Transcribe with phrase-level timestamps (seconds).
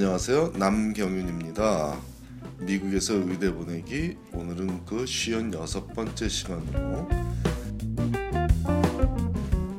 [0.00, 0.52] 안녕하세요.
[0.54, 2.00] 남경윤입니다.
[2.60, 7.08] 미국에서 의대 보내기 오늘은 그 쉬운 여섯 번째 시간으로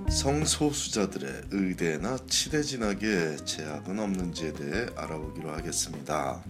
[0.09, 6.43] 성소수자들의 의대나 치대 진학에 제약은 없는지에 대해 알아보기로 하겠습니다.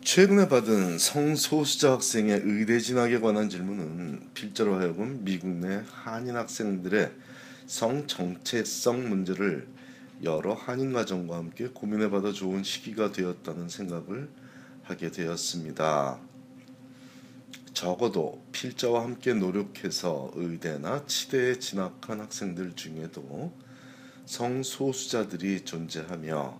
[0.00, 7.27] 최근에 받은 성소수자 학생의 의대 진학에 관한 질문은 필자로 하여금 미국 내 한인 학생들의
[7.68, 9.68] 성 정체성 문제를
[10.24, 14.30] 여러 한인 가정과 함께 고민해봐도 좋은 시기가 되었다는 생각을
[14.84, 16.18] 하게 되었습니다.
[17.74, 23.52] 적어도 필자와 함께 노력해서 의대나 치대에 진학한 학생들 중에도
[24.24, 26.58] 성소수자들이 존재하며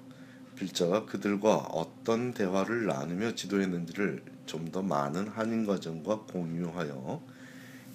[0.56, 7.22] 필자가 그들과 어떤 대화를 나누며 지도했는지를 좀 더 많은 한인 가정과 공유하여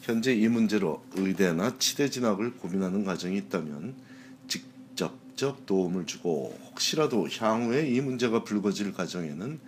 [0.03, 3.96] 현재 이 문제로 의대나 치대 진학을 고민하는 가정이 있다면
[4.49, 9.62] 직접적 도움을 주고 혹시라도 향후에 이 문제가 불거질 가정에는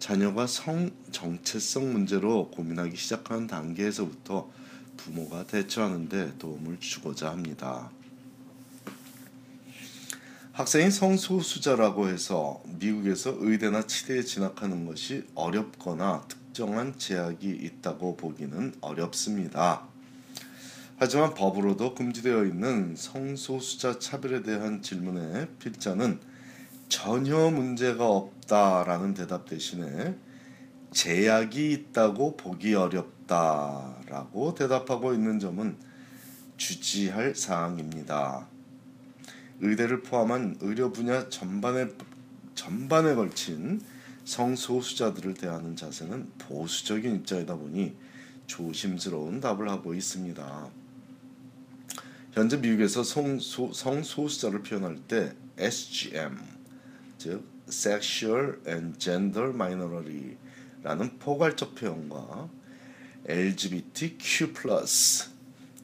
[0.00, 4.50] 자녀가 성 정체성 문제로 고민하기 시작하는 단계에서부터
[4.96, 7.92] 부모가 대처하는 데 도움을 주고자 합니다.
[10.50, 19.82] 학생이 성소수자라고 해서 미국에서 의대나 치대에 진학하는 것이 어렵거나 특 정한 제약이 있다고 보기는 어렵습니다.
[20.96, 26.20] 하지만 법으로도 금지되어 있는 성소수자 차별에 대한 질문에 필자는
[26.88, 30.16] 전혀 문제가 없다라는 대답 대신에
[30.92, 35.76] 제약이 있다고 보기 어렵다라고 대답하고 있는 점은
[36.56, 38.46] 주지할 사항입니다.
[39.60, 41.88] 의대를 포함한 의료 분야 전반에
[42.54, 43.80] 전반에 걸친
[44.24, 47.94] 성소수자들을 대하는 자세는 보수적인 입장이다 보니
[48.46, 50.70] 조심스러운 답을 하고 있습니다.
[52.32, 56.38] 현재 미국에서 성소, 성소수자를 표현할 때 SGM
[57.18, 62.48] 즉 Sexual and Gender Minority라는 포괄적 표현과
[63.26, 64.52] LGBTQ+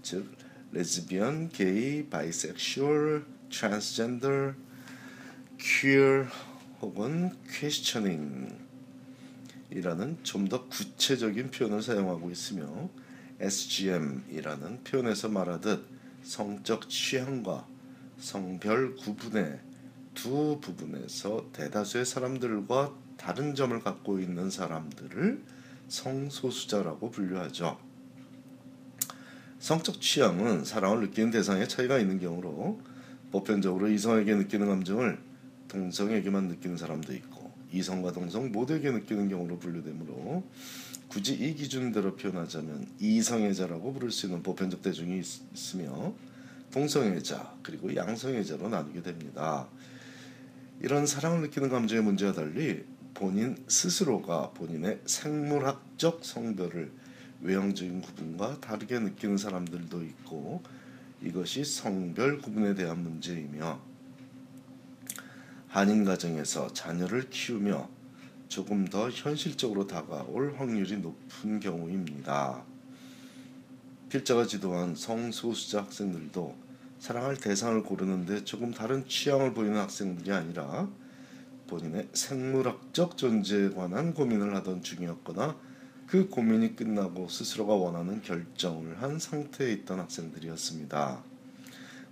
[0.02, 0.40] 즉
[0.72, 4.54] 레즈비언, 게이, bisexual, 트랜스젠더,
[5.58, 6.26] queer
[6.80, 8.54] 혹은 questioning
[9.70, 12.88] 이라는 좀 더 구체적인 표현을 사용하고 있으며
[13.38, 15.86] SGM이라는 표현에서 말하듯
[16.22, 17.66] 성적 취향과
[18.18, 19.60] 성별 구분의
[20.14, 25.42] 두 부분에서 대다수의 사람들과 다른 점을 갖고 있는 사람들을
[25.88, 27.78] 성소수자라고 분류하죠.
[29.58, 32.80] 성적 취향은 사랑을 느끼는 대상의 차이가 있는 경우로
[33.30, 35.29] 보편적으로 이성에게 느끼는 감정을
[35.70, 40.44] 동성에게만 느끼는 사람도 있고 이성과 동성 모두에게 느끼는 경우로 분류되므로
[41.08, 45.20] 굳이 이 기준대로 표현하자면 이성애자라고 부를 수 있는 보편적 대중이
[45.54, 46.12] 있으며
[46.72, 49.68] 동성애자 그리고 양성애자로 나누게 됩니다.
[50.80, 56.92] 이런 사랑을 느끼는 감정의 문제와 달리 본인 스스로가 본인의 생물학적 성별을
[57.42, 60.62] 외형적인 구분과 다르게 느끼는 사람들도 있고
[61.22, 63.89] 이것이 성별 구분에 대한 문제이며
[65.70, 67.88] 한인 가정에서 자녀를 키우며
[68.48, 72.64] 조금 더 현실적으로 다가올 확률이 높은 경우입니다.
[74.08, 76.56] 필자가 지도한 성소수자 학생들도
[76.98, 80.88] 사랑할 대상을 고르는데 조금 다른 취향을 보이는 학생들이 아니라
[81.68, 85.56] 본인의 생물학적 존재에 관한 고민을 하던 중이었거나
[86.08, 91.22] 그 고민이 끝나고 스스로가 원하는 결정을 한 상태에 있던 학생들이었습니다.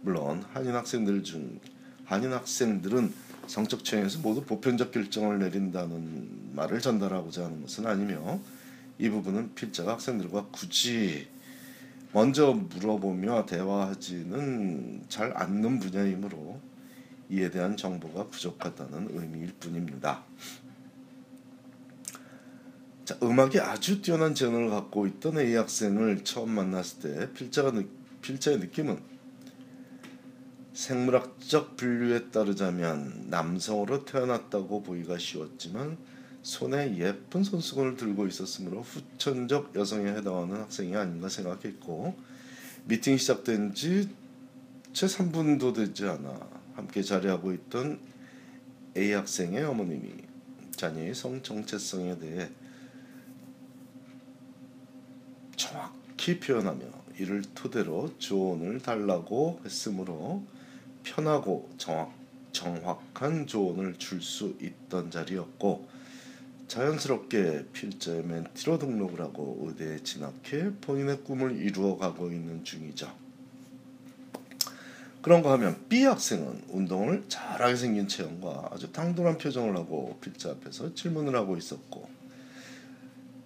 [0.03, 1.59] 물론 한인 학생들 중
[2.05, 8.39] 한인 학생들은 성적 취향에서 모두 보편적 결정을 내린다는 말을 전달하고자 하는 것은 아니며
[8.99, 11.27] 이 부분은 필자가 학생들과 굳이
[12.13, 16.61] 먼저 물어보며 대화하지는 잘 않는 분야이므로
[17.31, 20.23] 이에 대한 정보가 부족하다는 의미일 뿐입니다.
[23.05, 27.85] 자, 음악에 아주 뛰어난 재능을 갖고 있던 A 학생을 처음 만났을 때 필자가 느,
[28.21, 28.99] 필자의 느낌은
[30.79, 35.99] 생물학적 분류에 따르자면 남성으로 태어났다고 보기가 쉬웠지만
[36.43, 42.17] 손에 예쁜 손수건을 들고 있었으므로 후천적 여성에 해당하는 학생이 아닌가 생각했고
[42.87, 44.09] 미팅이 시작된 지
[44.93, 48.01] 채 3분도 되지 않아 함께 자리하고 있던
[48.97, 50.13] A 학생의 어머님이
[50.73, 52.51] 자녀의 성 정체성에 대해
[55.55, 56.85] 정확히 표현하며
[57.19, 60.45] 이를 토대로 조언을 달라고 했으므로
[61.19, 62.13] 편하고 정확,
[62.53, 65.89] 정확한 조언을 줄 수 있던 자리였고
[66.69, 73.13] 자연스럽게 필자의 멘티로 등록을 하고 의대에 진학해 본인의 꿈을 이루어가고 있는 중이죠.
[75.21, 81.35] 그런가 하면 B 학생은 운동을 잘하게 생긴 체형과 아주 당돌한 표정을 하고 필자 앞에서 질문을
[81.35, 82.09] 하고 있었고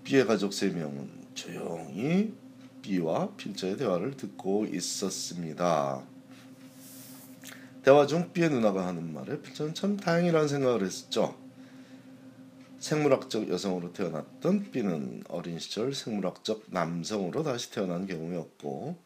[0.05, 2.35] B의 가족 세 명은 조용히
[2.83, 6.12] B와 필자의 대화를 듣고 있었습니다.
[7.83, 11.37] 대화 중 B의 누나가 하는 말에 필자는 참 다행이라는 생각을 했었죠.
[12.79, 18.97] 생물학적 여성으로 태어났던 B는 어린 시절 생물학적 남성으로 다시 태어난 경우였고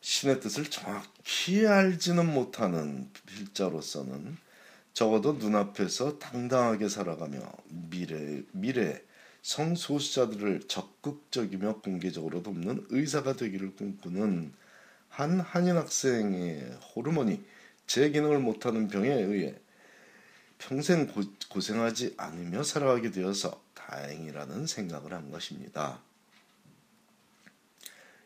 [0.00, 4.36] 신의 뜻을 정확히 알지는 못하는 필자로서는
[4.92, 9.00] 적어도 눈앞에서 당당하게 살아가며 미래 미래
[9.42, 14.52] 성소수자들을 적극적이며 공개적으로 돕는 의사가 되기를 꿈꾸는
[15.14, 17.40] 한 한인 학생의 호르몬이
[17.86, 19.54] 제 기능을 못하는 병에 의해
[20.58, 26.00] 평생 고, 고생하지 않으며 살아가게 되어서 다행이라는 생각을 한 것입니다.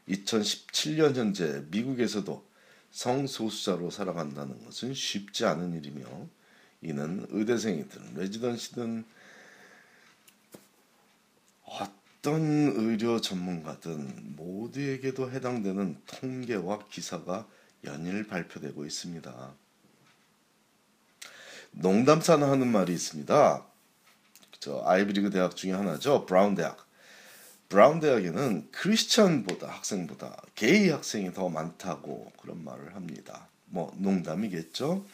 [0.08, 2.42] 2017년 현재 미국에서도
[2.90, 6.06] 성소수자로 살아간다는 것은 쉽지 않은 일이며
[6.80, 9.04] 이는 의대생이든 레지던시든
[12.18, 12.42] 어떤
[12.74, 17.46] 의료 전문가든 모두에게도 해당되는 통계와 기사가
[17.84, 19.54] 연일 발표되고 있습니다.
[21.70, 23.64] 농담사나 하는 말이 있습니다.
[24.58, 26.26] 저 아이비리그 대학 중에 하나죠.
[26.26, 26.88] 브라운 대학.
[27.68, 33.46] 브라운 대학에는 크리스천보다 학생보다 게이 학생이 더 많다고 그런 말을 합니다.
[33.66, 35.06] 뭐 농담이겠죠.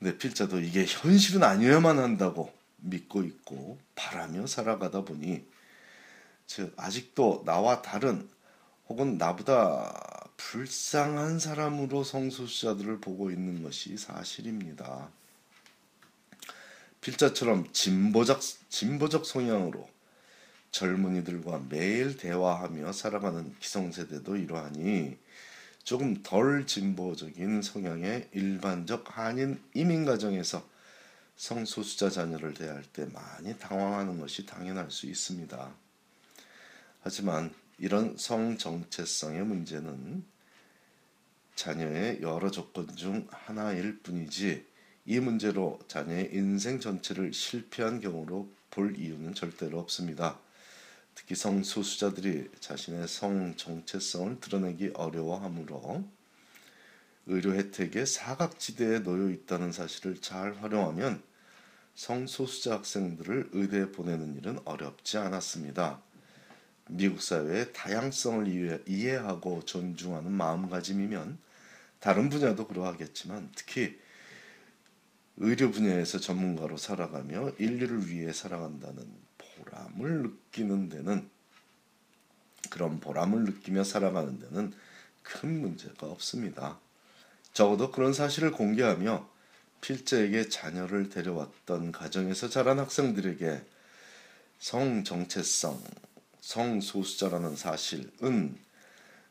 [0.00, 5.53] 네, 필자도 이게 현실은 아니어야만 한다고 믿고 있고 바라며 살아가다 보니
[6.46, 8.28] 즉 아직도 나와 다른
[8.88, 15.10] 혹은 나보다 불쌍한 사람으로 성소수자들을 보고 있는 것이 사실입니다.
[17.00, 19.88] 필자처럼 진보적 진보적 성향으로
[20.70, 25.16] 젊은이들과 매일 대화하며 살아가는 기성세대도 이러하니
[25.84, 30.66] 조금 덜 진보적인 성향의 일반적 한인 이민 가정에서
[31.36, 35.83] 성소수자 자녀를 대할 때 많이 당황하는 것이 당연할 수 있습니다.
[37.04, 40.24] 하지만 이런 성 정체성의 문제는
[41.54, 44.66] 자녀의 여러 조건 중 하나일 뿐이지
[45.04, 50.38] 이 문제로 자녀의 인생 전체를 실패한 경우로 볼 이유는 절대로 없습니다.
[51.14, 56.08] 특히 성소수자들이 자신의 성 정체성을 드러내기 어려워하므로
[57.26, 61.22] 의료 혜택의 사각지대에 놓여 있다는 사실을 잘 활용하면
[61.96, 66.00] 성소수자 학생들을 의대에 보내는 일은 어렵지 않았습니다.
[66.88, 71.38] 미국 사회의 다양성을 이해하고 존중하는 마음가짐이면
[72.00, 73.98] 다른 분야도 그러하겠지만 특히
[75.36, 79.04] 의료 분야에서 전문가로 살아가며 인류를 위해 살아간다는
[79.38, 81.28] 보람을 느끼는 데는
[82.70, 84.72] 그런 보람을 느끼며 살아가는 데는
[85.22, 86.78] 큰 문제가 없습니다.
[87.52, 89.28] 적어도 그런 사실을 공개하며
[89.80, 93.62] 필자에게 자녀를 데려왔던 가정에서 자란 학생들에게
[94.58, 95.82] 성 정체성,
[96.44, 98.58] 성소수자라는 사실은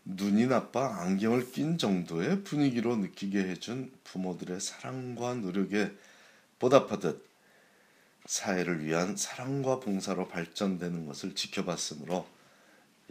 [0.03, 5.91] 눈이 나빠 안경을 낀 정도의 분위기로 느끼게 해준 부모들의 사랑과 노력에
[6.57, 7.23] 보답하듯
[8.25, 12.25] 사회를 위한 사랑과 봉사로 발전되는 것을 지켜봤으므로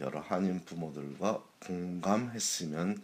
[0.01, 3.01] 여러 한인 부모들과 공감했으면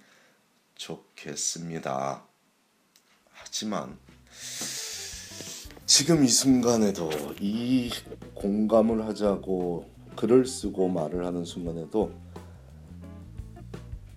[0.75, 2.23] 좋겠습니다.
[3.31, 3.97] 하지만
[5.85, 7.09] 지금 이 순간에도
[7.39, 7.89] 이
[8.35, 12.11] 공감을 하자고 글을 쓰고 말을 하는 순간에도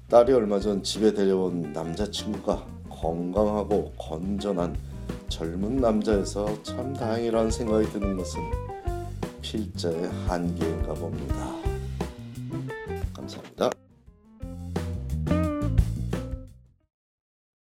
[0.09, 4.77] 딸이 얼마 전 집에 데려온 남자친구가 건강하고 건전한
[5.29, 8.41] 젊은 남자에서 참 다행이라는 생각이 드는 것은
[9.43, 11.52] 필자의 한계인가 봅니다.